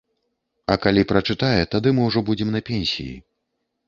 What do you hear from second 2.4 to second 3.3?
на пенсіі.